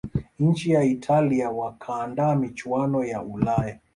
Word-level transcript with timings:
nchi 0.39 0.71
ya 0.71 0.83
italia 0.83 1.49
wakaandaa 1.51 2.35
michuano 2.35 3.03
ya 3.05 3.21
ulaya 3.23 3.79